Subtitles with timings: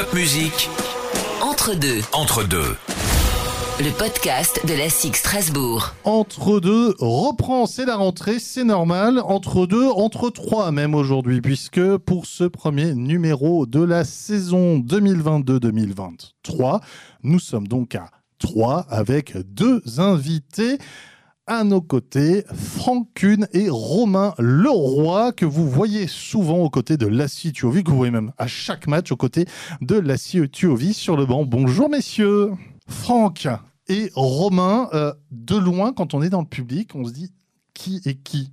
[0.00, 0.70] Top musique.
[1.42, 2.00] Entre deux.
[2.12, 2.74] Entre deux.
[3.80, 5.94] Le podcast de la SIG Strasbourg.
[6.04, 9.20] Entre deux reprend, c'est la rentrée, c'est normal.
[9.22, 16.80] Entre deux, entre trois même aujourd'hui, puisque pour ce premier numéro de la saison 2022-2023,
[17.22, 18.06] nous sommes donc à
[18.38, 20.78] trois avec deux invités
[21.50, 27.08] à nos côtés, Franck Kuhn et Romain Leroy, que vous voyez souvent aux côtés de
[27.08, 29.46] Lassie Tuovi, que vous voyez même à chaque match aux côtés
[29.80, 31.44] de Lassie Tuovi sur le banc.
[31.44, 32.52] Bonjour messieurs
[32.86, 33.48] Franck
[33.88, 37.32] et Romain, euh, de loin, quand on est dans le public, on se dit
[37.74, 38.52] qui est qui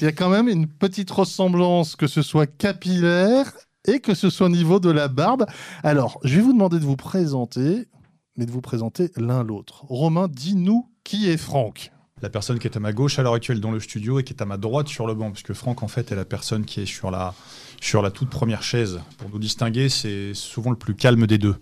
[0.00, 3.52] Il y a quand même une petite ressemblance, que ce soit capillaire
[3.88, 5.46] et que ce soit au niveau de la barbe.
[5.82, 7.88] Alors, je vais vous demander de vous présenter,
[8.36, 9.84] mais de vous présenter l'un l'autre.
[9.88, 11.90] Romain, dis-nous qui est Franck
[12.22, 14.32] la personne qui est à ma gauche à l'heure actuelle dans le studio et qui
[14.32, 16.80] est à ma droite sur le banc, puisque Franck en fait est la personne qui
[16.80, 17.34] est sur la,
[17.80, 19.00] sur la toute première chaise.
[19.18, 21.56] Pour nous distinguer, c'est souvent le plus calme des deux.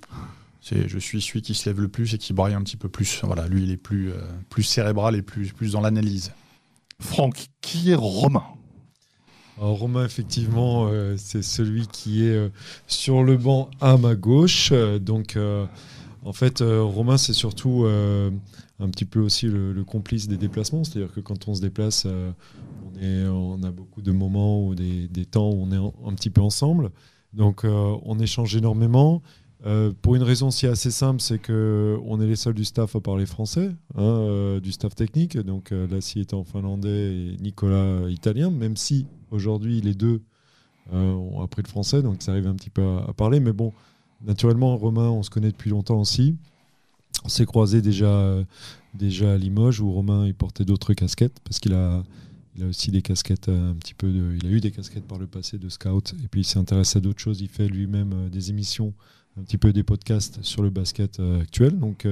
[0.61, 2.89] C'est, je suis celui qui se lève le plus et qui braille un petit peu
[2.89, 3.21] plus.
[3.25, 4.17] Voilà, lui, il est plus, euh,
[4.49, 6.33] plus cérébral et plus, plus dans l'analyse.
[7.01, 8.45] Franck, qui est Romain?
[9.59, 12.49] Alors, Romain, effectivement, euh, c'est celui qui est euh,
[12.87, 14.71] sur le banc à ma gauche.
[14.73, 15.67] Euh, donc, euh,
[16.25, 18.31] en fait, euh, Romain, c'est surtout euh,
[18.81, 20.85] un petit peu aussi le, complice des déplacements.
[20.85, 25.51] C'est-à-dire que quand on se déplace, euh, on, a beaucoup de moments ou des, temps
[25.51, 26.91] où on est un petit peu ensemble.
[27.33, 29.23] Donc, euh, on échange énormément.
[29.67, 32.97] Euh, pour une raison si assez simple, c'est que on est les seuls du staff
[32.97, 35.39] à parler français, hein, du staff technique.
[35.39, 40.21] Donc Lassie étant finlandais et Nicolas italien, même si aujourd'hui les deux
[40.93, 43.41] ont appris le français, donc ça arrive un petit peu à, à parler.
[43.41, 43.73] Mais bon,
[44.23, 46.37] naturellement, Romain, on se connaît depuis longtemps aussi.
[47.25, 48.45] On s'est croisés déjà, euh,
[48.93, 52.05] déjà à Limoges où Romain il portait d'autres casquettes parce qu'il a,
[52.55, 55.07] il a aussi des casquettes euh, un petit peu de, il a eu des casquettes
[55.07, 57.41] par le passé de scout et puis il s'est intéressé à d'autres choses.
[57.41, 58.93] Il fait lui-même euh, des émissions
[59.39, 61.77] un petit peu des podcasts sur le basket actuel.
[61.77, 62.07] Donc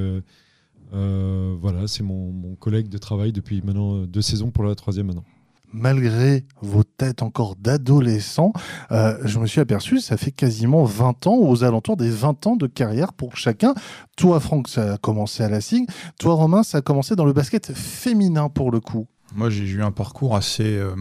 [0.91, 5.25] voilà, c'est mon, mon collègue de travail depuis maintenant deux saisons pour la troisième maintenant.
[5.73, 8.53] Malgré vos têtes encore d'adolescents,
[8.91, 12.57] euh, je me suis aperçu, ça fait quasiment 20 ans, aux alentours des 20 ans
[12.57, 13.75] de carrière pour chacun.
[14.17, 15.89] Toi, Franck, ça a commencé à la SIG.
[16.19, 19.07] Toi, Romain, ça a commencé dans le basket féminin pour le coup.
[19.35, 20.95] Moi, j'ai eu un parcours assez, euh,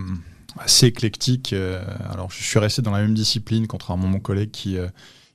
[0.58, 1.54] assez éclectique.
[1.54, 4.78] euh, alors, je suis resté dans la même discipline, contrairement à mon collègue qui,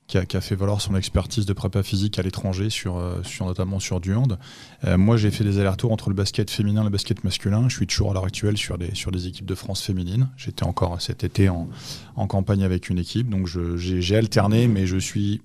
[0.07, 3.99] qui, a, fait valoir son expertise de prépa physique à l'étranger, sur, euh, notamment sur
[3.99, 4.39] du hand.
[4.85, 7.67] Euh, moi, j'ai fait des allers-retours entre le basket féminin et le basket masculin.
[7.67, 10.29] Je suis toujours à l'heure actuelle sur des, équipes de France féminines.
[10.37, 11.67] J'étais encore cet été en,
[12.27, 13.29] campagne avec une équipe.
[13.29, 15.41] Donc, j'ai alterné, mais je suis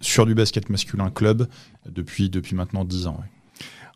[0.00, 1.48] sur du basket masculin club
[1.88, 3.18] depuis, maintenant 10 ans.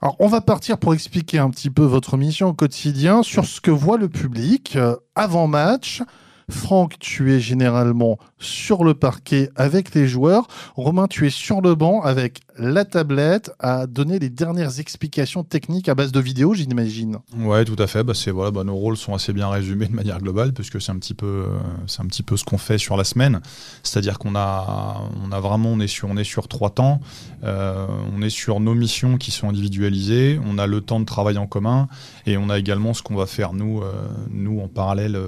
[0.01, 3.61] Alors, on va partir pour expliquer un petit peu votre mission au quotidien sur ce
[3.61, 6.03] que voit le public euh, avant match.
[6.51, 10.47] Franck, tu es généralement sur le parquet avec les joueurs.
[10.77, 15.89] Romain, tu es sur le banc avec la tablette à donner les dernières explications techniques
[15.89, 17.19] à base de vidéos, j'imagine.
[17.37, 18.03] Ouais, tout à fait.
[18.03, 18.15] Bah,
[18.51, 21.47] bah, nos rôles sont assez bien résumés de manière globale, puisque c'est un petit peu,
[21.49, 21.57] euh,
[21.87, 23.41] ce qu'on fait sur la semaine.
[23.83, 25.03] C'est-à-dire qu'on a,
[25.41, 25.87] vraiment, est
[26.25, 27.01] sur, trois temps.
[27.45, 30.41] Euh, on est sur nos missions qui sont individualisées.
[30.45, 31.89] On a le temps de travail en commun,
[32.27, 33.93] et on a également ce qu'on va faire nous, euh,
[34.31, 35.19] nous en parallèle.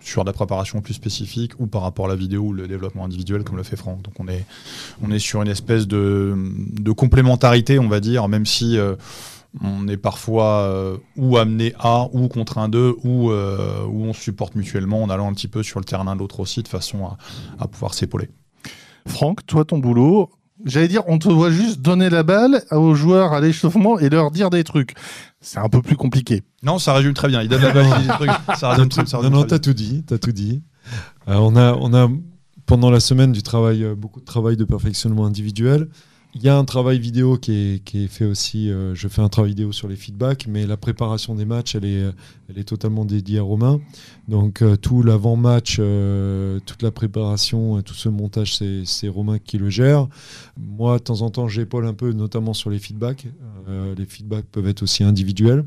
[0.00, 3.04] Sur de la préparation plus spécifique ou par rapport à la vidéo ou le développement
[3.04, 4.02] individuel comme le fait Franck.
[4.02, 4.44] Donc on est,
[5.02, 8.94] on est sur une espèce de, de complémentarité, on va dire, même si euh,
[9.62, 14.54] on est parfois euh, ou amené à ou contraint d'eux ou, euh, ou on supporte
[14.54, 17.18] mutuellement en allant un petit peu sur le terrain l'un l'autre aussi de façon à,
[17.58, 18.28] à pouvoir s'épauler.
[19.06, 20.30] Franck, toi, ton boulot,
[20.64, 24.30] j'allais dire, on te doit juste donner la balle aux joueurs à l'échauffement et leur
[24.30, 24.94] dire des trucs.
[25.40, 26.42] C'est un peu plus compliqué.
[26.62, 27.42] Non, ça résume très bien.
[27.42, 28.30] Il donne la balle, il dit des trucs.
[28.56, 30.62] Ça résume, ça non, résume non, t'as tout dit, t'as tout dit.
[31.28, 32.08] Euh, on a, on a
[32.66, 35.88] pendant la semaine du travail, euh, beaucoup de travail de perfectionnement individuel.
[36.40, 38.70] Il y a un travail vidéo qui est, fait aussi.
[38.70, 41.84] euh, je fais un travail vidéo sur les feedbacks, mais la préparation des matchs, elle
[41.84, 43.80] est, totalement dédiée à Romain.
[44.28, 49.68] Donc euh, tout l'avant-match, euh, toute la préparation, tout ce montage, c'est Romain qui le
[49.68, 50.06] gère.
[50.56, 53.26] Moi, de temps en temps, j'épaule un peu, notamment sur les feedbacks.
[53.96, 55.64] Les feedbacks peuvent être aussi individuels.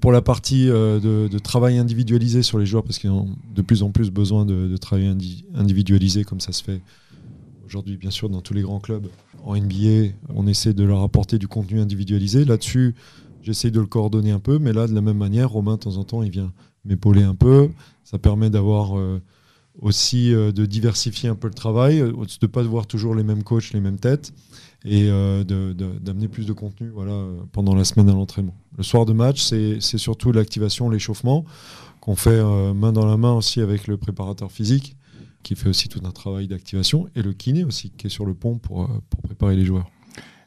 [0.00, 3.90] Pour la partie de, travail individualisé sur les joueurs, parce qu'ils ont de plus en
[3.90, 6.80] plus besoin de, travail indi- individualisé, comme ça se fait
[7.70, 9.06] aujourd'hui, bien sûr, dans tous les grands clubs.
[9.44, 12.44] En NBA, on essaie de leur apporter du contenu individualisé.
[12.44, 12.96] Là-dessus,
[13.42, 15.96] j'essaie de le coordonner un peu, mais là, de la même manière, Romain, de temps
[15.96, 16.52] en temps, il vient
[16.84, 17.68] m'épauler un peu.
[18.02, 19.22] Ça permet d'avoir euh,
[19.80, 23.22] aussi euh, de diversifier un peu le travail, euh, de ne pas voir toujours les
[23.22, 24.32] mêmes coachs, les mêmes têtes,
[24.84, 28.56] et d'amener plus de contenu voilà, pendant la semaine à l'entraînement.
[28.78, 31.44] Le soir de match, c'est surtout l'activation, l'échauffement,
[32.00, 32.42] qu'on fait
[32.74, 34.96] main dans la main aussi avec le préparateur physique.
[35.42, 38.34] Qui fait aussi tout un travail d'activation, et le kiné aussi, qui est sur le
[38.34, 39.90] pont pour, euh, pour préparer les joueurs.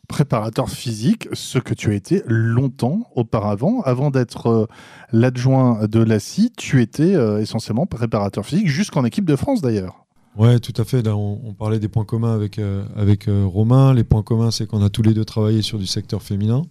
[0.08, 4.68] Préparateur physique, ce que tu as été longtemps auparavant, avant d'être euh,
[5.12, 10.06] l'adjoint de l'ACI, tu étais euh, essentiellement préparateur physique jusqu'en équipe de France d'ailleurs.
[10.36, 11.02] Ouais, tout à fait.
[11.04, 13.94] Là, on, on parlait des points communs avec, euh, avec Romain.
[13.94, 16.64] Les points communs, c'est qu'on a tous les deux travaillé sur du secteur féminin.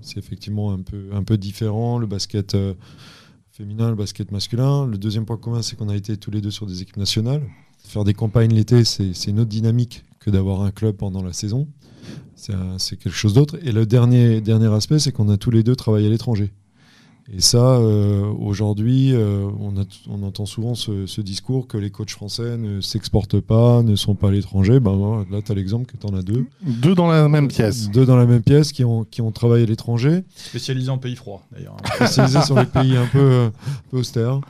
[0.00, 2.56] C'est effectivement un peu, un peu différent, le basket
[3.56, 4.86] féminin, le basket masculin.
[4.86, 7.42] Le deuxième point commun, c'est qu'on a été tous les deux sur des équipes nationales.
[7.78, 11.66] Faire des campagnes l'été, c'est une autre dynamique que d'avoir un club pendant la saison.
[12.34, 13.56] C'est quelque chose d'autre.
[13.62, 16.52] Et le dernier, dernier aspect, c'est qu'on a tous les deux travaillé à l'étranger.
[17.32, 22.56] Et ça, euh, aujourd'hui, euh, on, entend souvent ce, ce discours que les coachs français
[22.56, 24.78] ne s'exportent pas, ne sont pas à l'étranger.
[24.78, 26.46] Ben, là, tu as l'exemple que tu en as deux.
[26.62, 27.90] Deux dans la même pièce.
[27.90, 31.16] Deux dans la même pièce qui ont, qui ont travaillé à l'étranger, Spécialisé en pays
[31.16, 31.76] froid, d'ailleurs.
[31.96, 34.40] spécialisés sur les pays un peu, euh, un peu austères.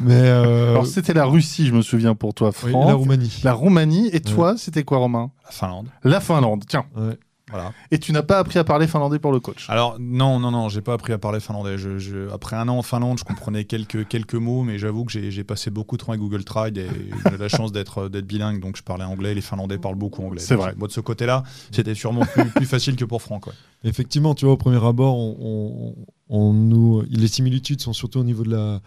[0.00, 2.88] Mais euh, Alors c'était la Russie, je me souviens pour toi, oui, Franck.
[2.88, 3.40] la Roumanie.
[3.44, 4.10] La Roumanie.
[4.12, 5.30] Et toi, c'était quoi, Romain?
[5.44, 5.86] La Finlande.
[6.04, 6.64] La Finlande.
[6.68, 6.84] Tiens.
[6.96, 7.18] Ouais.
[7.50, 7.72] Voilà.
[7.92, 9.66] Et tu n'as pas appris à parler finlandais pour le coach.
[9.70, 11.78] Alors non, non, non, j'ai pas appris à parler finlandais.
[11.78, 15.12] Je, je- après un an en Finlande, je comprenais quelques, quelques mots, mais j'avoue que
[15.12, 16.88] j'ai passé beaucoup de temps avec Google Trade et
[17.30, 19.32] j'ai la chance d'être bilingue, donc je parlais anglais.
[19.32, 20.40] Les Finlandais parlent beaucoup anglais.
[20.40, 20.74] C'est vrai.
[20.76, 23.46] Moi de ce côté-là, c'était sûrement plus, plus facile que pour Franck.
[23.46, 23.52] ouais.
[23.86, 25.94] Effectivement, tu vois, au premier abord, on, on-
[26.28, 28.80] on nous, les similitudes sont surtout au niveau de la,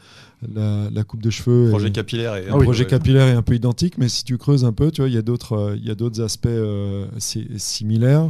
[0.53, 1.69] la, la coupe de cheveux.
[1.69, 4.65] Projet et- capillaire et Le projet capillaire est un peu identique, mais si tu creuses
[4.65, 7.07] un peu, tu vois, il y a d'autres, euh, il y a d'autres aspects euh,
[7.17, 8.29] si- similaires.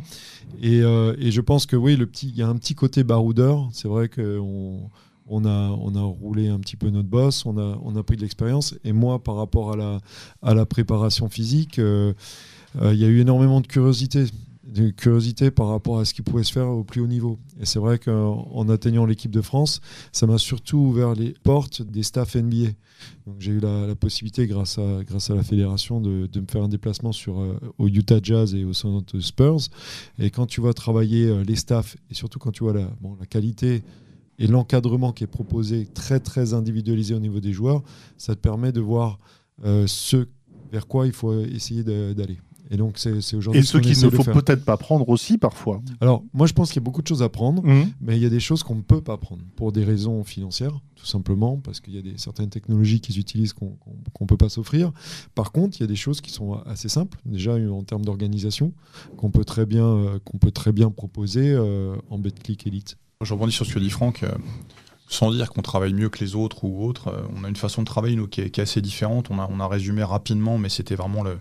[0.62, 3.04] Et, euh, et je pense que oui, le petit, il y a un petit côté
[3.04, 3.68] baroudeur.
[3.74, 4.80] C'est vrai qu'on
[5.28, 8.16] on a, on a roulé un petit peu notre boss, on a, on a pris
[8.16, 8.76] de l'expérience.
[8.84, 9.98] Et moi, par rapport à la,
[10.44, 12.14] à la préparation physique, euh,
[12.80, 14.26] euh, il y a eu énormément de curiosité
[14.70, 17.40] de curiosité par rapport à ce qui pouvait se faire au plus haut niveau.
[17.60, 19.82] Et c'est vrai qu'en en atteignant l'équipe de France,
[20.12, 22.72] ça m'a surtout ouvert les portes des staffs NBA.
[23.40, 26.68] J'ai eu la, possibilité, grâce à, grâce à la fédération, de, de me faire un
[26.68, 29.70] déplacement sur, euh, au Utah Jazz et au San Antonio Spurs.
[30.18, 33.16] Et quand tu vois travailler euh, les staffs, et surtout quand tu vois la, bon,
[33.20, 33.84] la qualité
[34.38, 37.84] et l'encadrement qui est proposé, très très individualisé au niveau des joueurs,
[38.18, 39.20] ça te permet de voir
[39.66, 40.28] euh, ce
[40.72, 42.38] vers quoi il faut essayer d'aller.
[42.72, 45.38] Et donc c'est aujourd'hui Et ce ce qu'on qu'il ne faut peut-être pas prendre aussi
[45.40, 45.82] parfois.
[46.02, 47.90] Alors, moi, je pense qu'il y a beaucoup de choses à prendre, Mhm.
[48.02, 50.80] mais il y a des choses qu'on ne peut pas prendre pour des raisons financières,
[50.96, 53.76] tout simplement, parce qu'il y a des, certaines technologies qu'ils utilisent qu'on
[54.22, 54.92] ne peut pas s'offrir.
[55.34, 58.72] Par contre, il y a des choses qui sont assez simples, déjà en termes d'organisation,
[59.18, 62.98] qu'on peut, très bien, euh, qu'on peut très bien proposer euh, en BetClick Elite.
[63.22, 64.22] Je rebondis sur ce que dit Franck.
[64.24, 64.30] euh,
[65.12, 67.82] sans dire qu'on travaille mieux que les autres ou autres, euh, on a une façon
[67.82, 69.30] de travailler nous, qui, est, qui est assez différente.
[69.32, 71.40] On a, on a résumé rapidement, mais c'était vraiment le,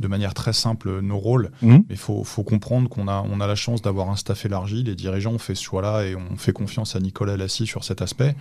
[0.00, 1.52] de manière très simple euh, nos rôles.
[1.62, 1.84] Mhm.
[1.88, 4.82] Mais il faut, faut comprendre qu'on a, on a la chance d'avoir un staff élargi.
[4.82, 8.02] Les dirigeants ont fait ce choix-là et on fait confiance à Nicolas Lassie sur cet
[8.02, 8.34] aspect.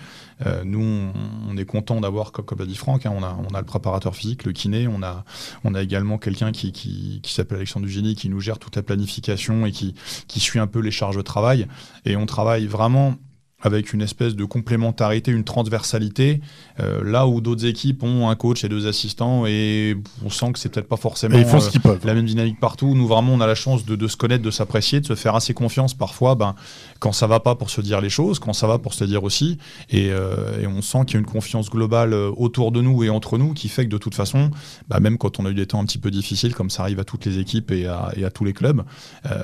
[0.47, 1.13] Euh, nous, on,
[1.51, 3.67] on est content d'avoir, comme, comme l'a dit Franck, hein, on, a, on a le
[3.67, 4.87] préparateur physique, le kiné.
[4.87, 5.23] On a,
[5.63, 8.81] on a également quelqu'un qui, qui, qui s'appelle Alexandre Dugénie qui nous gère toute la
[8.81, 9.93] planification et qui,
[10.27, 11.67] qui suit un peu les charges de travail.
[12.05, 13.17] Et on travaille vraiment
[13.63, 16.41] avec une espèce de complémentarité, une transversalité,
[16.79, 20.59] euh, là où d'autres équipes ont un coach et deux assistants et on sent que
[20.59, 21.59] c'est peut-être pas forcément Et ils font euh,
[22.01, 22.93] ce la même dynamique partout.
[22.93, 25.33] Nous, vraiment, on a la chance de, de se connaître, de s'apprécier, de se faire
[25.35, 26.55] assez confiance parfois ben,
[26.99, 29.23] quand ça va pas pour se dire les choses, quand ça va pour se dire
[29.23, 29.57] aussi.
[29.89, 33.09] Et, euh, et on sent qu'il y a une confiance globale autour de nous et
[33.09, 34.51] entre nous qui fait que de toute façon,
[34.89, 36.99] bah, même quand on a eu des temps un petit peu difficiles, comme ça arrive
[36.99, 38.83] à toutes les équipes et à, et à tous les clubs,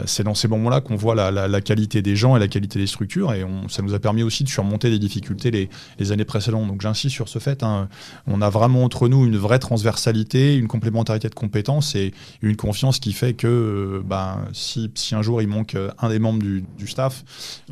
[0.05, 2.79] c'est dans ces moments-là qu'on voit la, la- la qualité des gens et la qualité
[2.79, 3.33] des structures.
[3.33, 6.67] Et on- ça nous a permis aussi de surmonter des difficultés les, les années précédentes.
[6.67, 7.63] Donc j'insiste sur ce fait.
[7.63, 7.87] hein.
[8.27, 12.99] on a vraiment entre nous une vraie transversalité, une complémentarité de compétences et une confiance
[12.99, 16.39] qui fait que euh, ben, si, si un jour il manque euh, un des membres
[16.39, 17.23] du, du staff,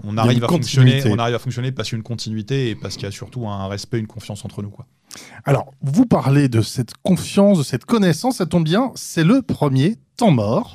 [0.04, 2.76] on arrive, à fonctionner, on arrive à fonctionner parce qu'il y a une continuité et
[2.76, 4.70] parce qu'il y a surtout un respect, une confiance entre nous.
[4.70, 4.86] Quoi.
[5.46, 9.96] Alors, vous parlez de cette confiance, de cette connaissance, ça tombe bien, c'est le premier
[10.18, 10.74] temps mort.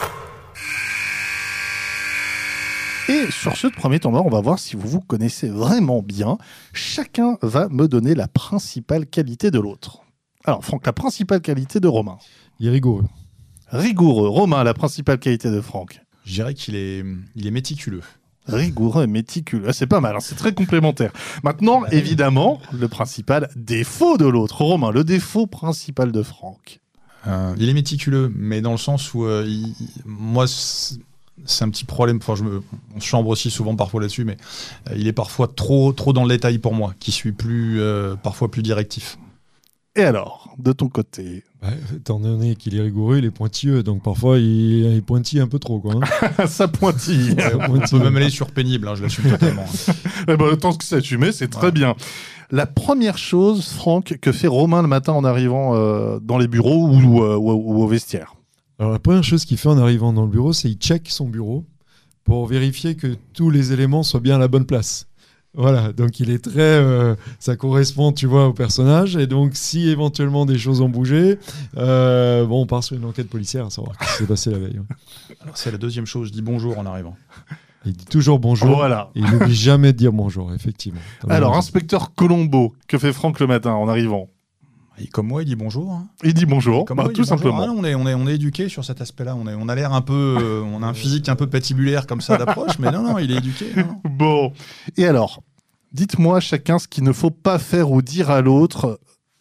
[3.08, 6.38] Et sur ce premier temps mort, on va voir si vous vous connaissez vraiment bien.
[6.72, 9.98] Chacun va me donner la principale qualité de l'autre.
[10.44, 12.18] Alors, Franck, la principale qualité de Romain.
[12.60, 13.04] Il est rigoureux.
[13.70, 14.28] Rigoureux.
[14.28, 16.00] Romain, la principale qualité de Franck.
[16.24, 17.04] Je dirais qu'il est,
[17.34, 18.02] il est méticuleux.
[18.46, 19.66] Rigoureux et méticuleux.
[19.68, 21.12] Ah, C'est pas mal, hein, c'est très complémentaire.
[21.44, 24.62] Maintenant, évidemment, le principal défaut de l'autre.
[24.62, 26.80] Romain, le défaut principal de Franck.
[27.28, 30.46] Euh, il est méticuleux, mais dans le sens où euh, il- moi,
[31.44, 32.18] c'est un petit problème.
[32.18, 32.62] Enfin, je me,
[32.94, 34.36] on se chambre aussi souvent parfois là-dessus, mais
[34.90, 38.16] euh, il est parfois trop, trop dans le détail pour moi, qui suis plus, euh,
[38.16, 39.18] parfois plus directif.
[39.94, 41.44] Et alors, de ton côté?
[41.60, 45.48] Bah, Étant donné qu'il est rigoureux, il est pointilleux, donc parfois il, il pointille un
[45.48, 45.80] peu trop.
[45.80, 46.46] Quoi, hein.
[46.46, 47.36] Ça pointille.
[47.68, 49.66] On peut même aller sur pénible, hein, je l'assume totalement.
[50.28, 51.94] eh ben, tant que c'est assumé, c'est très bien.
[52.50, 56.88] La première chose, Franck, que fait Romain le matin en arrivant euh, dans les bureaux
[56.88, 58.34] ou, ou, ou, au vestiaire?
[58.78, 61.28] Alors la première chose qu'il fait en arrivant dans le bureau, c'est il check son
[61.28, 61.64] bureau
[62.24, 65.06] pour vérifier que tous les éléments soient bien à la bonne place.
[65.54, 66.60] Voilà, donc il est très.
[66.60, 69.16] Euh, ça correspond, tu vois, au personnage.
[69.16, 71.38] Et donc, si éventuellement des choses ont bougé,
[71.76, 74.58] euh, bon, on part sur une enquête policière à savoir ce qui s'est passé la
[74.58, 74.78] veille.
[74.78, 75.36] Ouais.
[75.42, 76.28] Alors, c'est la deuxième chose.
[76.28, 77.16] Je dis bonjour en arrivant.
[77.84, 78.76] Il dit toujours bonjour.
[78.76, 79.10] Voilà.
[79.14, 81.00] Et il n'oublie jamais de dire bonjour, effectivement.
[81.28, 84.30] Alors, inspecteur Colombo, que fait Franck le matin en arrivant?
[84.98, 85.92] Et comme moi, il dit bonjour.
[85.92, 86.08] Hein.
[86.22, 87.66] Il dit bonjour, bah, moi, tout simplement.
[87.68, 89.34] Ah, on est, on est, on est éduqué sur cet aspect-là.
[89.36, 92.06] On, est, on a l'air un peu, euh, on a un physique un peu patibulaire
[92.06, 93.66] comme ça d'approche, mais non, non, il est éduqué.
[93.76, 94.00] Non.
[94.10, 94.52] Bon.
[94.96, 95.42] Et alors,
[95.92, 99.00] dites-moi chacun ce qu'il ne faut pas faire ou dire à l'autre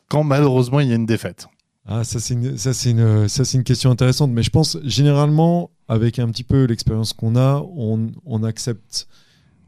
[0.10, 1.48] quand malheureusement il y a une défaite.
[1.86, 4.78] Ah, ça c'est une, ça c'est une, ça c'est une question intéressante, mais je pense
[4.84, 9.08] généralement avec un petit peu l'expérience qu'on a, on, on accepte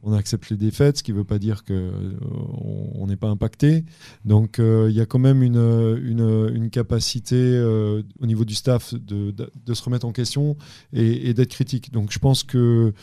[0.04, 3.86] on accepte les défaites, ce qui ne veut pas dire qu'on euh, n'est pas impacté.
[4.26, 5.56] Donc euh, il y a quand même une,
[6.04, 10.58] une, capacité euh, au niveau du staff de, de, se remettre en question
[10.92, 11.92] et, d'être critique.
[11.94, 12.94] Donc je pense qu'il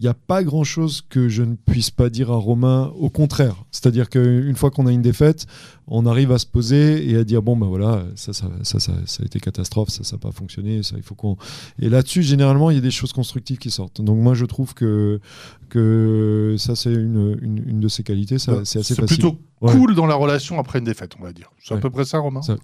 [0.00, 3.64] n'y a pas grand-chose que je ne puisse pas dire à Romain, au contraire.
[3.72, 5.46] C'est-à-dire qu'une fois qu'on a une défaite,
[5.86, 8.92] on arrive à se poser et à dire bon ben voilà ça ça, ça, ça,
[9.04, 11.36] ça a été catastrophe ça ça n'a pas fonctionné ça il faut qu'on
[11.78, 14.72] et là-dessus généralement il y a des choses constructives qui sortent donc moi je trouve
[14.72, 15.20] que
[15.68, 19.94] que ça c'est une, une, une, de ses qualités ça c'est assez facile plutôt cool
[19.94, 21.78] dans la relation après une défaite on va dire c'est ouais.
[21.78, 22.56] à peu près ça Romain ça,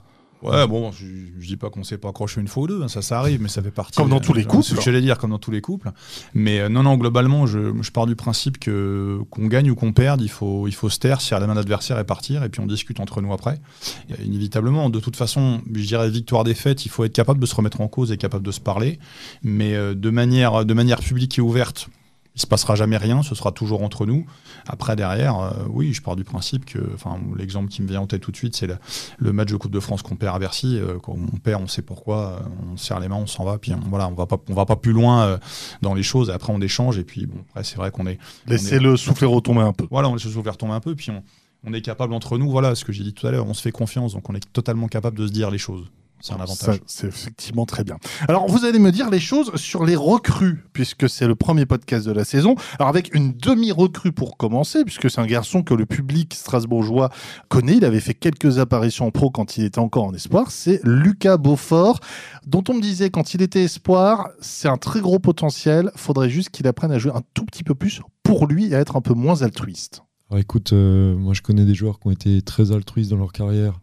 [0.43, 1.05] Ouais, bon, je,
[1.39, 3.43] je dis pas qu'on s'est pas accroché une fois ou deux, hein, ça, ça arrive,
[3.43, 3.97] mais ça fait partie.
[3.97, 4.63] Comme dans tous les couples.
[4.63, 5.91] Ce que j'allais dire, comme dans tous les couples.
[6.33, 9.93] Mais euh, non, non, globalement, je, je pars du principe que qu'on gagne ou qu'on
[9.93, 12.61] perde, il faut, il faut se taire, serrer la main d'adversaire et partir, et puis
[12.61, 13.61] on discute entre nous après.
[14.09, 17.83] Et, inévitablement, de toute façon, je dirais victoire-défaite, il faut être capable de se remettre
[17.83, 18.99] en cause et capable de se parler,
[19.43, 21.91] mais euh, de manière, de manière publique et ouverte
[22.37, 24.25] il se passera jamais rien, ce sera toujours entre nous.
[24.67, 28.07] Après, derrière, euh, oui, je pars du principe que, enfin, l'exemple qui me vient en
[28.07, 28.79] tête tout de suite, c'est le,
[29.19, 30.79] le, match de Coupe de France qu'on perd à Bercy.
[30.79, 33.59] Euh, quand on perd, on sait pourquoi, euh, on serre les mains, on s'en va,
[33.59, 35.39] puis on, voilà, on va pas, on va pas plus loin euh,
[35.83, 36.31] dans les choses.
[36.31, 38.19] Et après, on échange, et puis bon, après, c'est vrai qu'on est.
[38.47, 39.87] Laissez-le souffler retomber un peu.
[39.91, 41.23] Voilà, on laisse le souffler retomber un peu, puis on,
[41.65, 43.63] on est capable entre nous, voilà, ce que j'ai dit tout à l'heure, on se
[43.63, 45.91] fait confiance, donc on est totalement capable de se dire les choses.
[46.21, 46.81] C'est un avantage.
[46.87, 47.97] C'est effectivement très bien.
[48.29, 52.07] Alors, vous allez me dire les choses sur les recrues, puisque c'est le premier podcast
[52.07, 52.57] de la saison.
[52.79, 57.11] Alors, avec une demi-recrue pour commencer, puisque c'est un garçon que le public strasbourgeois
[57.49, 57.77] connaît.
[57.77, 60.51] Il avait fait quelques apparitions en pro quand il était encore en espoir.
[60.51, 62.01] C'est Lucas Beaufort,
[62.47, 65.91] dont on me disait quand il était espoir, c'est un très gros potentiel.
[65.97, 68.81] Faudrait juste qu'il apprenne à jouer un tout petit peu plus pour lui et à
[68.81, 70.03] être un peu moins altruiste.
[70.31, 73.33] Alors, écoute, euh, moi, je connais des joueurs qui ont été très altruistes dans leur
[73.33, 73.81] carrière,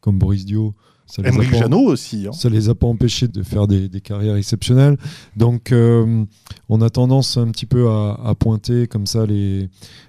[0.00, 0.74] comme Boris Dio.
[1.06, 2.26] Ça les Emery Janot aussi.
[2.26, 2.32] Hein.
[2.32, 4.96] Ça les a pas empêchés de faire des, des carrières exceptionnelles.
[5.36, 6.24] Donc, euh,
[6.68, 9.68] on a tendance un petit peu à, à pointer comme ça les,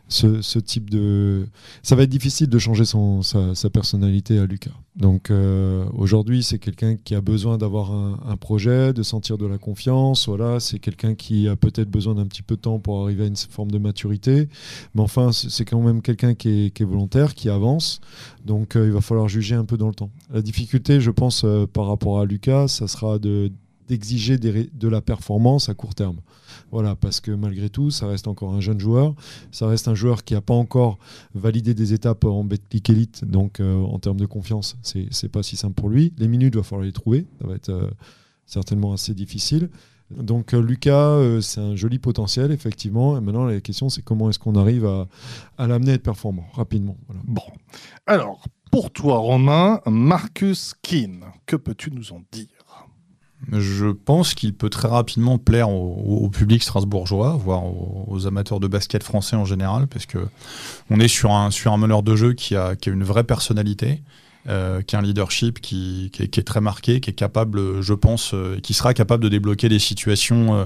[0.09, 1.47] ce, type de.
[1.83, 4.71] Ça va être difficile de changer son, sa, personnalité à Lucas.
[4.95, 9.57] Donc, euh, aujourd'hui, c'est quelqu'un qui a besoin d'avoir un, projet, de sentir de la
[9.57, 10.27] confiance.
[10.27, 13.27] Voilà, c'est quelqu'un qui a peut-être besoin d'un petit peu de temps pour arriver à
[13.27, 14.49] une forme de maturité.
[14.95, 18.01] Mais enfin, c'est quand même quelqu'un qui est, qui est, volontaire, qui avance.
[18.45, 20.09] Donc, euh, il va falloir juger un peu dans le temps.
[20.33, 23.51] La difficulté, je pense, euh, par rapport à Lucas, ça sera de
[23.87, 26.17] d'exiger de la performance à court terme.
[26.71, 29.15] Voilà, parce que malgré tout, ça reste encore un jeune joueur.
[29.51, 30.97] Ça reste un joueur qui n'a pas encore
[31.33, 33.25] validé des étapes en Betclic Elite.
[33.25, 36.13] Donc, euh, en termes de confiance, c'est pas si simple pour lui.
[36.17, 37.25] Les minutes, il va falloir les trouver.
[37.41, 37.89] Ça va être euh,
[38.45, 39.69] certainement assez difficile.
[40.09, 43.17] Donc, euh, Lucas, c'est un joli potentiel, effectivement.
[43.17, 45.07] Et maintenant, la question, c'est comment est-ce qu'on arrive à,
[45.57, 46.97] à l'amener à être performant rapidement.
[47.25, 47.41] Bon.
[48.05, 52.47] Alors, pour toi, Romain, Marcus Keane, que peux-tu nous en dire?
[53.51, 59.03] Je pense qu'il peut très rapidement plaire au, public strasbourgeois, voire aux, amateurs de basket
[59.03, 60.27] français en général, parce que
[60.89, 63.23] on est sur un, sur un meneur de jeu qui a, qui a une vraie
[63.23, 64.01] personnalité,
[64.47, 68.59] euh, qui a un leadership qui, est, très marqué, qui est capable, je pense, euh,
[68.61, 70.65] qui sera capable de débloquer des situations euh,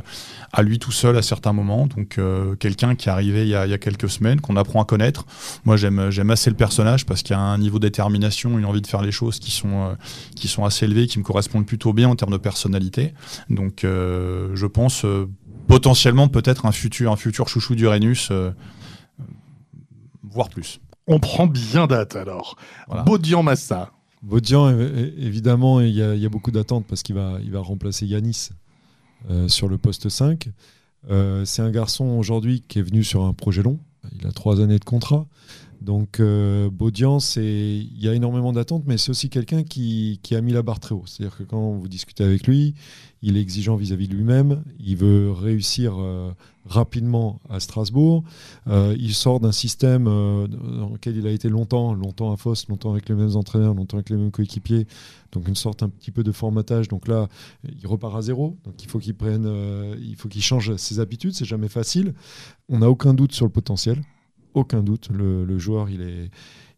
[0.53, 1.87] à lui tout seul à certains moments.
[1.87, 5.25] Donc euh, quelqu'un qui est arrivé il y, a, quelques semaines, qu'on apprend à connaître.
[5.65, 8.87] Moi j'aime assez le personnage parce qu'il a un niveau de détermination, une envie de
[8.87, 9.95] faire les choses qui sont
[10.35, 13.13] qui sont assez élevées, qui me correspondent plutôt bien en termes de personnalité.
[13.49, 15.05] Donc je pense
[15.67, 18.31] potentiellement peut-être un futur un futur chouchou d'Uranus,
[20.23, 20.79] voire plus.
[21.07, 22.55] On prend bien date alors.
[22.87, 23.03] Voilà.
[23.03, 23.91] Baudian Massa.
[24.21, 24.69] Baudian,
[25.17, 28.05] évidemment, il y, a, il y a beaucoup d'attentes parce qu'il va, il va remplacer
[28.05, 28.49] Yanis
[29.29, 30.49] euh, sur le poste 5.
[31.09, 33.79] Euh, c'est un garçon aujourd'hui qui est venu sur un projet long.
[34.19, 35.25] Il a trois années de contrat.
[35.81, 40.53] Donc, euh, Baudian, il y a énormément d'attentes, mais c'est aussi quelqu'un qui, a mis
[40.53, 41.03] la barre très haut.
[41.07, 42.75] C'est-à-dire que quand vous discutez avec lui,
[43.23, 44.63] il est exigeant vis-à-vis de lui-même.
[44.79, 46.31] Il veut réussir euh,
[46.67, 48.23] rapidement à Strasbourg.
[48.67, 52.67] Euh, il sort d'un système euh, dans lequel il a été longtemps, longtemps à Foss,
[52.67, 54.85] longtemps avec les mêmes entraîneurs, longtemps avec les mêmes coéquipiers.
[55.31, 56.89] Donc, une sorte un petit peu de formatage.
[56.89, 57.27] Donc là,
[57.63, 58.55] il repart à zéro.
[58.65, 59.49] Donc, il faut qu'il prenne,
[59.99, 61.33] il faut qu'il change ses habitudes.
[61.33, 62.13] C'est jamais facile.
[62.69, 63.99] On n'a aucun doute sur le potentiel
[64.53, 65.09] aucun doute.
[65.11, 66.29] Le, le joueur, il est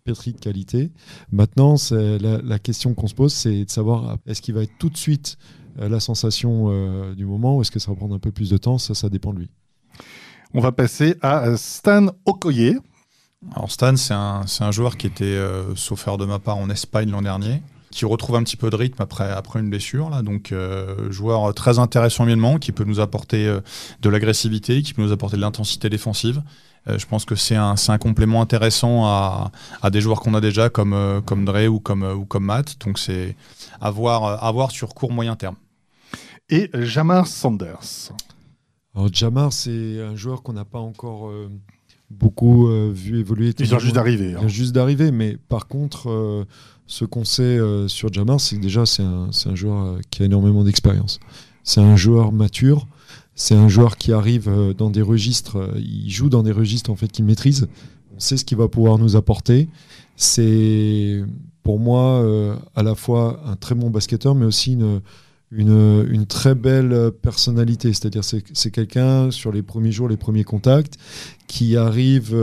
[0.04, 0.92] pétri de qualité.
[1.32, 4.78] Maintenant, c'est la, la question qu'on se pose, c'est de savoir est-ce qu'il va être
[4.80, 5.38] tout de suite
[5.80, 8.50] euh, la sensation euh, du moment ou est-ce que ça va prendre un peu plus
[8.50, 8.78] de temps?
[8.78, 9.50] Ça, ça dépend de lui.
[10.54, 12.78] On va passer à Stan Okoye.
[13.56, 17.10] Alors Stan, c'est un, joueur qui était, euh, sauf erreur de ma part, en Espagne
[17.10, 17.62] l'an dernier,
[17.94, 20.10] qui retrouve un petit peu de rythme après, après une blessure.
[20.10, 20.22] Là.
[20.22, 23.62] Donc, euh, joueur très intéressant humainement, qui peut nous apporter euh,
[24.02, 26.42] de l'agressivité, qui peut nous apporter de l'intensité défensive.
[26.90, 30.34] Euh, je pense que c'est un, c'est un complément intéressant à, à des joueurs qu'on
[30.34, 32.76] a déjà, comme, euh, comme Dre ou comme, ou comme Matt.
[32.86, 33.36] Donc, c'est
[33.80, 35.56] à voir, à voir sur court moyen terme.
[36.50, 38.12] Et Jamar Sanders.
[38.96, 41.50] Alors, Jamar, c'est un joueur qu'on n'a pas encore euh,
[42.10, 43.54] beaucoup euh, vu évoluer.
[43.58, 44.30] Il vient juste d'arriver.
[44.30, 44.40] Il hein.
[44.40, 46.46] vient juste d'arriver, mais par contre, euh,
[46.88, 50.22] ce qu'on sait euh, sur Jamar, c'est que déjà, c'est un, un joueur euh, qui
[50.22, 51.20] a énormément d'expérience.
[51.64, 52.88] C'est un joueur mature.
[53.36, 56.96] C'est un joueur qui arrive euh, dans des registres, il joue dans des registres en
[56.96, 57.68] fait qu'il maîtrise.
[58.16, 59.70] On sait ce qu'il va pouvoir nous apporter.
[60.16, 61.24] C'est
[61.64, 62.24] pour moi
[62.76, 65.02] à la fois un très bon basketteur, mais aussi une,
[65.50, 67.92] une, très belle personnalité.
[67.92, 71.00] C'est-à-dire c'est c'est quelqu'un sur les premiers jours, les premiers contacts,
[71.48, 72.38] qui arrive,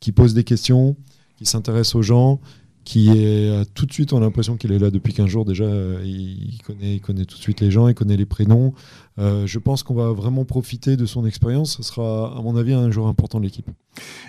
[0.00, 0.96] qui pose des questions,
[1.38, 2.40] qui s'intéresse aux gens,
[2.88, 5.44] qui est euh, tout de suite, on a l'impression qu'il est là depuis 15 jours
[5.44, 5.64] déjà.
[5.64, 8.72] euh, il, connaît, il connaît tout de suite les gens, il connaît les prénoms.
[9.18, 11.76] Euh, je pense qu'on va vraiment profiter de son expérience.
[11.76, 13.68] Ce sera, à mon avis, un joueur important de l'équipe.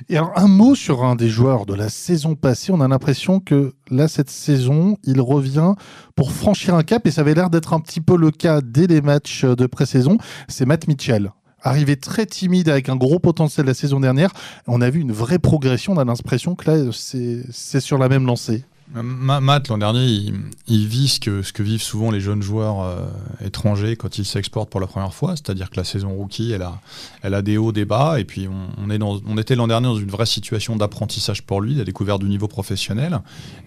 [0.09, 2.73] Et alors, un mot sur un des joueurs de la saison passée.
[2.73, 5.75] On a l'impression que là, cette saison, il revient
[6.17, 8.87] pour franchir un cap et ça avait l'air d'être un petit peu le cas dès
[8.87, 10.17] les matchs de pré-saison.
[10.49, 11.31] C'est Matt Mitchell.
[11.61, 14.31] Arrivé très timide avec un gros potentiel la saison dernière,
[14.67, 15.93] on a vu une vraie progression.
[15.93, 18.63] On a l'impression que là, c'est sur la même lancée.
[18.91, 20.33] Ma- Matt, l'an dernier,
[20.67, 23.05] il, vit ce que, vivent souvent les jeunes joueurs euh,
[23.45, 25.35] étrangers quand ils s'exportent pour la première fois.
[25.35, 28.19] C'est-à-dire que la saison rookie, elle a, des hauts, des bas.
[28.19, 32.21] Et puis, on, était l'an dernier dans une vraie situation d'apprentissage pour lui, la découverte
[32.21, 33.19] du niveau professionnel.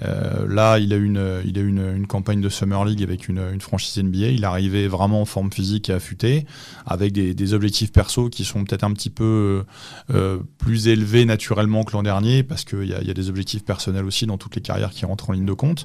[0.02, 3.60] Euh, là, il a eu une, il a une, campagne de Summer League avec une,
[3.60, 4.28] franchise NBA.
[4.28, 6.46] Il est arrivé vraiment en forme physique et affûté,
[6.84, 9.64] avec des, objectifs perso qui sont peut-être un petit peu
[10.10, 14.04] euh, plus élevés naturellement que l'an dernier, parce qu'il y, y a des objectifs personnels
[14.04, 15.84] aussi dans toutes les carrières qui rentrent en ligne de compte.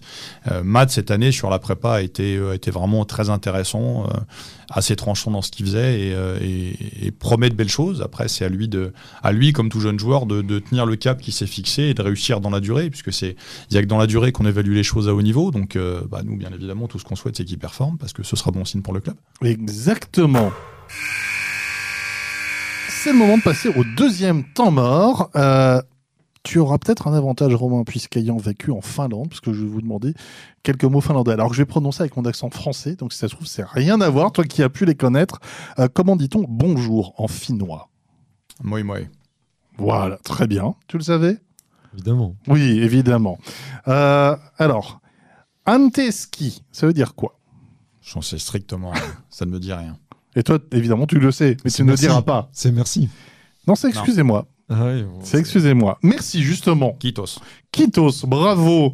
[0.50, 4.06] Euh, Matt, cette année, sur la prépa, a été, euh, a été vraiment très intéressant,
[4.08, 4.14] euh,
[4.70, 8.02] assez tranchant dans ce qu'il faisait et, et- et promet de belles choses.
[8.02, 8.70] Après, c'est à lui,
[9.24, 12.02] à lui, comme tout jeune joueur, de, tenir le cap qui s'est fixé et de
[12.02, 13.36] réussir dans la durée, puisque c'est
[13.70, 15.52] il y a que dans la durée qu'on évalue les choses à haut niveau.
[15.52, 15.78] Donc,
[16.10, 18.52] bah, nous, bien évidemment, tout ce qu'on souhaite, c'est qu'il performe, parce que ce sera
[18.52, 19.16] bon signe pour le club.
[19.44, 20.52] Exactement.
[22.90, 25.30] C'est le moment de passer au deuxième temps mort.
[26.48, 29.82] Tu auras peut-être un avantage, Romain, puisqu'ayant vécu en Finlande, parce que je vais vous
[29.82, 30.14] demander
[30.64, 31.34] quelques mots finlandais.
[31.34, 33.66] Alors que je vais prononcer avec mon accent français, donc si ça se trouve, c'est
[33.66, 35.40] rien à voir, toi qui as pu les connaître.
[35.78, 37.90] Euh, comment dit-on bonjour en finnois?
[38.64, 39.00] Moi, moi.
[39.78, 40.76] Voilà, très bien.
[40.88, 41.38] Tu le savais?
[41.94, 42.38] Évidemment.
[42.48, 43.40] Oui, évidemment.
[43.90, 45.02] Euh, alors,
[45.66, 47.38] anteski, ça veut dire quoi?
[48.02, 49.04] J'en sais strictement rien.
[49.30, 49.98] Ça ne me dit rien.
[50.38, 52.48] Et toi, évidemment, tu le sais, mais tu ne le diras pas.
[52.54, 53.10] C'est merci.
[53.68, 54.48] Non, c'est excusez-moi.
[54.70, 55.98] Ah bon, C'est excusez-moi.
[56.04, 56.94] Merci, justement.
[57.00, 57.40] Kitos.
[57.72, 58.94] Kitos, bravo.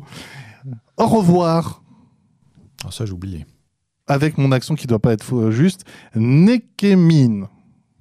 [0.97, 1.81] Au revoir.
[2.85, 3.45] Ah, ça, j'ai oublié.
[4.07, 5.85] Avec mon accent qui doit pas être faux, juste.
[6.15, 7.49] Nekemin.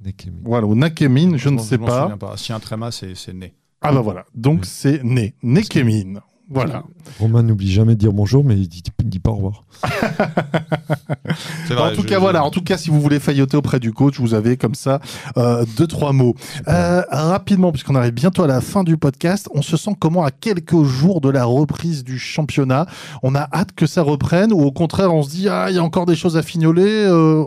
[0.05, 0.41] Nekemi.
[0.45, 2.17] Voilà, ou Nakemin, je ne sais pas.
[2.37, 3.55] Si un tréma, c'est c'est né.
[3.81, 4.25] Ah bah voilà.
[4.35, 4.65] Donc Mm.
[4.65, 5.35] c'est né.
[5.43, 6.21] Nekemin.
[6.53, 6.83] Voilà.
[7.19, 9.65] Romain n'oublie jamais de dire bonjour, mais il dit, il dit pas au revoir.
[11.67, 12.45] C'est en vrai, tout je- cas, je- voilà.
[12.45, 15.01] En tout cas, si vous voulez failloter auprès du coach, vous avez comme ça
[15.37, 16.35] euh, deux trois mots.
[16.69, 20.31] Euh, rapidement, puisqu'on arrive bientôt à la fin du podcast, on se sent comment à
[20.31, 22.87] quelques jours de la reprise du championnat?
[23.23, 25.79] On a hâte que ça reprenne, ou au contraire, on se dit ah, il y
[25.79, 26.83] a encore des choses à fignoler.
[26.87, 27.45] euh,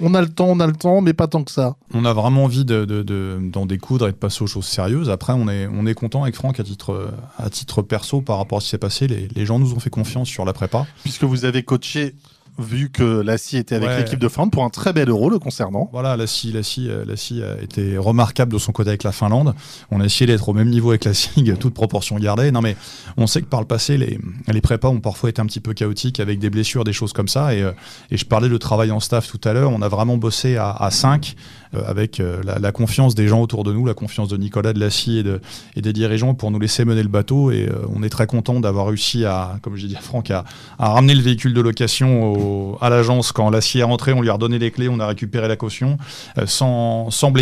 [0.00, 1.76] on a le temps, on a le temps, mais pas tant que ça.
[1.94, 5.10] On a vraiment envie de, de- de- d'en découdre et de passer aux choses sérieuses.
[5.10, 8.58] Après, on est, on est content avec Franck à titre, à titre perso par rapport
[8.58, 9.06] à ce qui s'est passé.
[9.06, 10.86] Les, les gens nous ont fait confiance sur la prépa.
[11.02, 12.14] Puisque vous avez coaché
[12.58, 13.98] vu que Lassie était avec Ouais.
[13.98, 15.88] l'équipe de Finlande pour un très bel euro le concernant.
[15.92, 19.04] Voilà, la scie, la scie, euh, la scie a été remarquable de son côté avec
[19.04, 19.54] la Finlande.
[19.90, 22.50] On a essayé d'être au même niveau avec la SIG, toute proportion gardée.
[22.52, 22.76] Non, mais
[23.16, 25.72] on sait que par le passé, les, les prépas ont parfois été un petit peu
[25.72, 27.54] chaotiques avec des blessures, des choses comme ça.
[27.54, 27.72] Et, euh,
[28.10, 29.70] et je parlais de travail en staff tout à l'heure.
[29.70, 31.34] On a vraiment bossé à, à 5
[31.74, 34.90] avec euh, la, confiance des gens autour de nous, la confiance de Nicolas de la
[34.90, 35.40] scie et, de,
[35.76, 37.50] et des dirigeants pour nous laisser mener le bateau.
[37.50, 40.44] Et euh, on est très content d'avoir réussi à, comme j'ai dit à Franck, à,
[40.78, 44.12] ramener le véhicule de location à l'agence quand l'acier est rentré.
[44.12, 45.98] On lui a redonné les clés, on a récupéré la caution
[46.38, 47.32] euh, sans, sans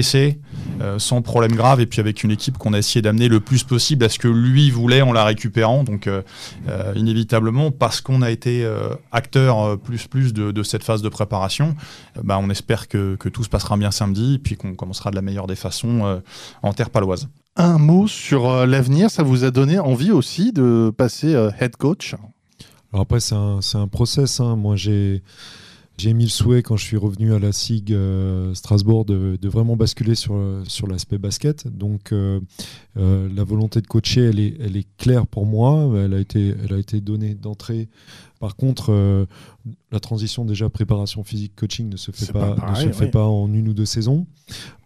[0.80, 3.64] euh, sans problème grave, et puis avec une équipe qu'on a essayé d'amener le plus
[3.64, 5.84] possible à ce que lui voulait en la récupérant.
[5.84, 6.22] Donc, euh,
[6.68, 11.08] euh, inévitablement, parce qu'on a été euh, acteur euh, plus plus de, cette phase de
[11.08, 11.74] préparation,
[12.16, 15.16] euh, bah, on espère que tout se passera bien samedi, et puis qu'on commencera de
[15.16, 16.20] la meilleure des façons euh,
[16.62, 17.28] en terre paloise.
[17.56, 21.76] Un mot sur euh, l'avenir, ça vous a donné envie aussi de passer euh, head
[21.76, 22.14] coach?
[22.92, 24.40] Alors après, c'est un, un process.
[24.40, 24.56] hein.
[24.56, 25.22] Moi, j'ai
[26.00, 29.48] j'ai mis le souhait quand je suis revenu à la SIG euh, Strasbourg de, de
[29.50, 31.68] vraiment basculer sur, euh, sur l'aspect basket.
[31.68, 32.40] Donc, euh,
[32.96, 35.92] euh, la volonté de coacher, elle est, elle est claire pour moi.
[36.02, 37.88] Elle a été, elle a été donnée d'entrée.
[38.38, 39.26] Par contre,
[39.92, 43.04] la transition déjà préparation physique coaching ne se fait pas, pas pareil, ne se fait
[43.04, 43.10] oui.
[43.10, 44.26] pas en une ou deux saisons.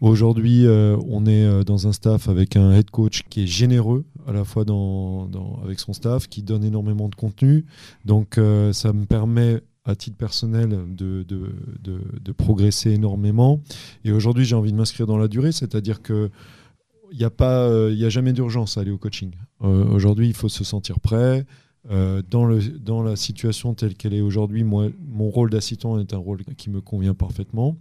[0.01, 4.45] Aujourd'hui, on est dans un staff avec un head coach qui est généreux à la
[4.45, 7.65] fois dans, dans- avec son staff, qui donne énormément de contenu.
[8.05, 8.41] Donc,
[8.73, 13.61] ça me permet à titre personnel de, de, de- de progresser énormément.
[14.05, 16.31] Et aujourd'hui, j'ai envie de m'inscrire dans la durée, c'est-à-dire que
[17.13, 19.31] il n'y a, pas, euh, il y a jamais d'urgence à aller au coaching.
[19.63, 21.45] Euh, aujourd'hui, il faut se sentir prêt.
[21.91, 26.13] Euh, dans, le, dans la situation telle qu'elle est aujourd'hui, moi, mon rôle d'assistant est
[26.15, 27.77] un rôle qui me convient parfaitement.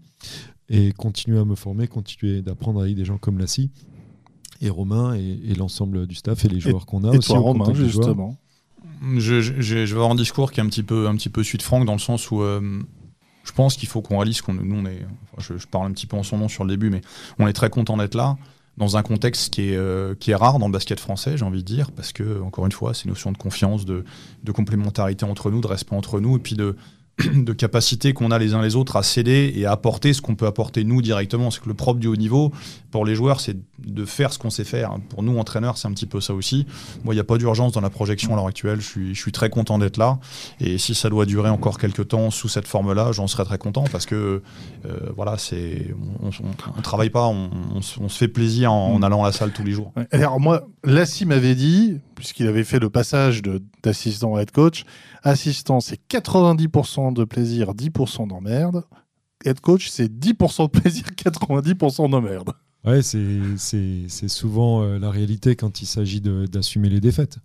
[0.70, 3.72] Et continuer à me former, continuer d'apprendre avec des gens comme Lassie
[4.62, 7.30] et Romain et, et l'ensemble du staff et les joueurs qu'on a Et aussi.
[7.30, 8.38] toi, Romain, justement.
[9.18, 11.64] Je, vais avoir un discours qui est un petit peu, un petit peu celui de
[11.64, 12.82] Franck dans le sens où euh,
[13.44, 15.06] je pense qu'il faut qu'on réalise qu'on nous on est.
[15.40, 17.02] je, parle un petit peu en son nom sur le début, mais
[17.40, 18.38] on est très content d'être là
[18.78, 21.62] dans un contexte qui est, euh, qui est rare dans le basket français, j'ai envie
[21.62, 24.04] de dire, parce que encore une fois, c'est une notion de confiance, de,
[24.44, 26.76] de complémentarité entre nous, de respect entre nous, et puis de
[27.34, 30.36] de capacité qu'on a les uns les autres à céder et à apporter ce qu'on
[30.36, 31.52] peut apporter nous directement.
[31.52, 32.52] C'est que le propre du haut niveau,
[32.90, 34.96] pour les joueurs, c'est de faire ce qu'on sait faire.
[35.10, 36.66] Pour nous, entraîneurs, c'est un petit peu ça aussi.
[37.04, 38.82] Moi, il n'y a pas d'urgence dans la projection à l'heure actuelle.
[38.82, 40.20] Je suis, je suis très content d'être là.
[40.60, 43.84] Et si ça doit durer encore quelques temps sous cette forme-là, j'en serais très content
[43.92, 44.42] parce que
[44.86, 46.30] euh, voilà, c'est on,
[46.78, 49.72] on travaille pas, on, se- fait plaisir en, en allant à la salle tous les
[49.72, 49.92] jours.
[50.12, 53.42] Alors moi, Lassie m'avait dit, puisqu'il avait fait le passage
[53.84, 54.86] d'assistant à head coach,
[55.24, 58.84] assistant c'est 90% de plaisir, 10% d'emmerde.
[59.46, 62.54] Head coach c'est 10% de plaisir, 90% d'emmerde.
[62.86, 67.38] Ouais, c'est souvent euh, la réalité quand il s'agit d'assumer les défaites.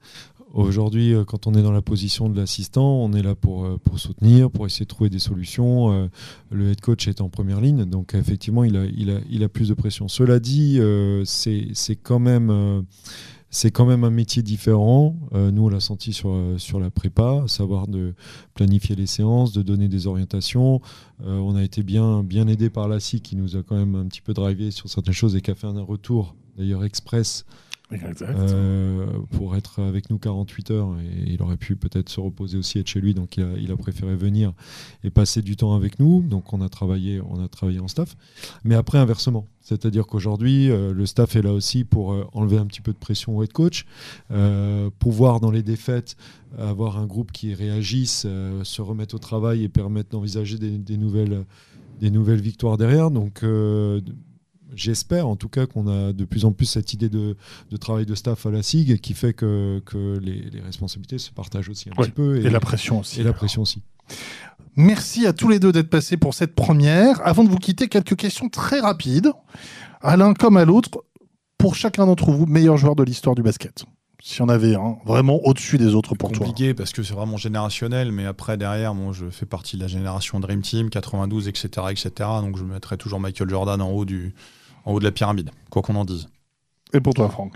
[0.53, 3.79] Aujourd'hui, euh, quand on est dans la position de l'assistant, on est là pour, euh,
[3.97, 6.11] soutenir, pour essayer de trouver des solutions.
[6.51, 10.09] Le head coach est en première ligne, donc effectivement, il a, plus de pression.
[10.09, 10.81] Cela dit,
[11.25, 12.85] c'est quand même...
[13.51, 15.17] c'est quand même un métier différent.
[15.33, 18.15] Euh, nous, on l'a senti sur, euh, sur la prépa, savoir de
[18.55, 20.81] planifier les séances, de donner des orientations.
[21.25, 24.07] Euh, on a été bien, bien aidé par la qui nous a quand même un
[24.07, 27.47] petit peu drivé sur certaines choses et qui a fait un retour, d'ailleurs express,
[27.91, 30.97] euh, pour être avec nous 48 heures.
[31.01, 33.15] Et il aurait pu peut-être se reposer aussi, être chez lui.
[33.15, 34.53] Donc il a, préféré venir
[35.05, 36.23] et passer du temps avec nous.
[36.23, 38.17] Donc on a travaillé, on a travaillé en staff.
[38.65, 39.47] Mais après, inversement.
[39.61, 42.99] C'est-à-dire qu'aujourd'hui, euh, le staff est là aussi pour euh, enlever un petit peu de
[42.99, 43.87] pression au head coach,
[44.99, 46.17] pouvoir dans les défaites
[46.57, 48.27] avoir un groupe qui réagisse,
[48.63, 51.45] se remettre au travail et permettre d'envisager des, des nouvelles,
[52.01, 53.11] des nouvelles victoires derrière.
[53.11, 53.43] Donc
[54.75, 57.37] j'espère en tout cas qu'on a de plus en plus cette idée de,
[57.71, 61.31] de travail de staff à la SIG qui fait que, que les, les responsabilités se
[61.31, 62.37] partagent aussi un Ouais, petit peu.
[62.45, 63.21] Et la pression aussi.
[63.21, 63.83] et la pression aussi.
[64.77, 67.21] Merci à tous les deux d'être passés pour cette première.
[67.27, 69.33] Avant de vous quitter, quelques questions très rapides.
[70.01, 70.91] À l'un comme à l'autre,
[71.59, 73.85] pour chacun d'entre vous, meilleur joueur de l'histoire du basket.
[74.23, 76.45] S'il y en avait un, vraiment au-dessus des autres pour toi.
[76.47, 79.87] compliqué parce que c'est vraiment générationnel, mais après derrière, moi je fais partie de la
[79.89, 82.11] génération Dream Team, 92, etc., etc.
[82.43, 84.35] Donc je mettrai toujours Michael Jordan en haut du,
[84.89, 86.29] en haut de la pyramide, quoi qu'on en dise.
[86.95, 87.53] Et pour toi, Franck?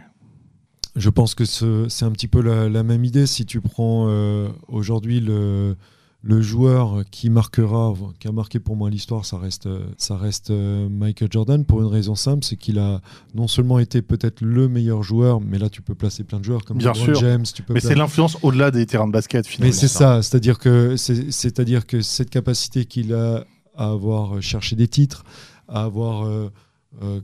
[0.94, 3.26] Je pense que ce- c'est un petit peu la, la même idée.
[3.26, 5.74] Si tu prends euh, aujourd'hui le,
[6.22, 10.50] le joueur qui marquera, qui a marqué pour moi l'histoire, ça reste, euh, ça reste
[10.50, 13.00] euh, Michael Jordan pour une raison simple, c'est qu'il a
[13.34, 16.66] non seulement été peut-être le meilleur joueur, mais là tu peux placer plein de joueurs
[16.66, 17.14] comme Bien sûr.
[17.14, 17.44] James.
[17.54, 19.72] Tu peux Mais c'est l'influence au-delà des terrains de basket, finalement.
[19.72, 24.76] mais c'est ça, c'est-à-dire que c'est- c'est-à-dire que cette capacité qu'il a à avoir cherché
[24.76, 25.24] des titres,
[25.68, 26.50] à avoir euh, euh,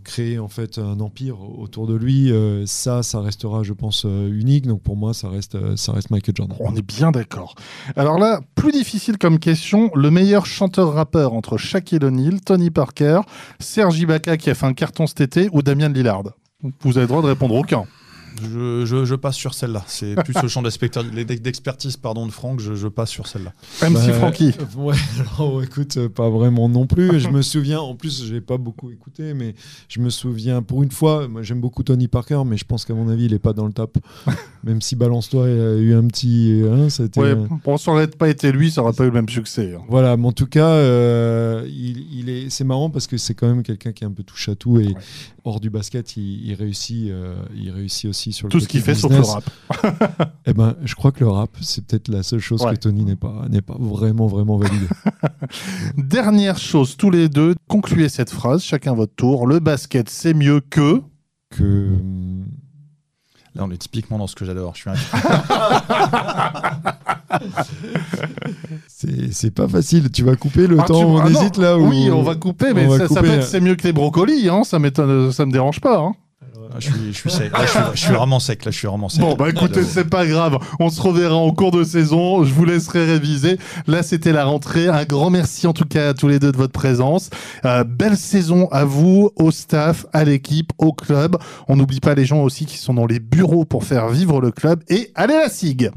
[0.04, 2.32] créer en fait un empire autour de lui.
[2.32, 4.66] Euh, ça, ça restera, je pense, euh, unique.
[4.66, 6.56] Donc pour moi, ça reste, euh, ça reste Michael Jordan.
[6.60, 7.54] On est bien d'accord.
[7.96, 13.20] Alors là, plus difficile comme question, le meilleur chanteur-rappeur entre Shaquille O'Neal, Tony Parker,
[13.58, 16.24] Serge Ibaka qui a fait un carton cet été ou Damien Lillard?
[16.80, 17.84] Vous avez le droit de répondre aucun.
[18.42, 19.84] Je, je- je passe sur celle-là.
[19.86, 23.52] C'est plus le champ d'expertise pardon, de Franck, je, je passe sur celle-là.
[23.82, 24.52] MC Bah, Frankie.
[24.60, 24.94] euh, Ouais,
[25.38, 27.20] alors écoute, euh, pas vraiment non plus.
[27.20, 29.54] Je me souviens, en plus, j'ai pas beaucoup écouté, mais
[29.88, 32.94] je me souviens, pour une fois, moi j'aime beaucoup Tony Parker, mais je pense qu'à
[32.94, 33.98] mon avis, il est pas dans le top.
[34.64, 36.62] Même si Balance-toi a eu un petit.
[36.70, 39.74] Hein, Ouais, bon, ça pas été lui, ça aurait pas eu le même succès.
[39.76, 39.82] hein.
[39.88, 43.46] Voilà, mais en tout cas, euh, il, il est, c'est marrant parce que c'est quand
[43.48, 44.94] même quelqu'un qui est un peu touche à tout et
[45.48, 48.80] hors du basket, il, il réussit, euh, il réussit aussi sur le Tout ce qu'il
[48.80, 49.44] fait sauf le rap.
[50.46, 52.74] Eh ben, je crois que le rap, c'est peut-être la seule chose Ouais.
[52.74, 54.86] que Tony n'est pas, n'est pas vraiment, vraiment validé.
[55.96, 59.46] Dernière chose, tous les deux, concluez cette phrase, chacun votre tour.
[59.46, 61.02] Le basket, c'est mieux que.
[61.50, 62.46] que hum,
[63.54, 64.74] Là, on est typiquement dans ce que j'adore.
[64.74, 64.94] Je suis un-
[69.32, 70.10] c'est, pas facile.
[70.10, 72.10] Tu vas couper le Ah, temps tu- où on ah non, hésite là où Oui,
[72.10, 75.32] on va couper, mais on va ça, c'est mieux que les brocolis, hein, ça m'étonne,
[75.32, 75.98] ça me dérange pas.
[75.98, 76.12] hein.
[76.70, 77.52] Ah, je, suis, je suis sec.
[77.52, 78.64] Là, je, suis, je suis vraiment sec.
[78.64, 79.20] Là, je suis vraiment sec.
[79.20, 80.58] Bon, bah écoutez, c'est pas grave.
[80.78, 82.44] On se reverra en cours de saison.
[82.44, 83.58] Je vous laisserai réviser.
[83.86, 84.88] Là, c'était la rentrée.
[84.88, 87.30] Un grand merci en tout cas à tous les deux de votre présence.
[87.64, 91.36] Euh, belle saison à vous, au staff, à l'équipe, au club.
[91.68, 94.50] On n'oublie pas les gens aussi qui sont dans les bureaux pour faire vivre le
[94.50, 94.82] club.
[94.88, 95.90] Et allez la SIG